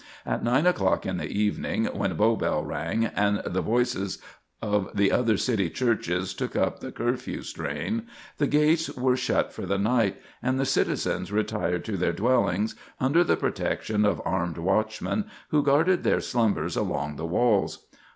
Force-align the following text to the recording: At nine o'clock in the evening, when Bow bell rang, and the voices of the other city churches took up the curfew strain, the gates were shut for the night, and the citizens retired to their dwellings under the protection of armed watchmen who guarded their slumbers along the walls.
At 0.25 0.43
nine 0.43 0.65
o'clock 0.65 1.05
in 1.05 1.17
the 1.17 1.29
evening, 1.29 1.85
when 1.93 2.15
Bow 2.15 2.35
bell 2.35 2.63
rang, 2.63 3.05
and 3.05 3.39
the 3.45 3.61
voices 3.61 4.17
of 4.59 4.89
the 4.95 5.11
other 5.11 5.37
city 5.37 5.69
churches 5.69 6.33
took 6.33 6.55
up 6.55 6.79
the 6.79 6.91
curfew 6.91 7.43
strain, 7.43 8.07
the 8.39 8.47
gates 8.47 8.89
were 8.97 9.15
shut 9.15 9.53
for 9.53 9.67
the 9.67 9.77
night, 9.77 10.19
and 10.41 10.59
the 10.59 10.65
citizens 10.65 11.31
retired 11.31 11.85
to 11.85 11.97
their 11.97 12.13
dwellings 12.13 12.73
under 12.99 13.23
the 13.23 13.37
protection 13.37 14.03
of 14.03 14.19
armed 14.25 14.57
watchmen 14.57 15.25
who 15.49 15.61
guarded 15.61 16.01
their 16.03 16.19
slumbers 16.19 16.75
along 16.75 17.17
the 17.17 17.27
walls. 17.27 17.85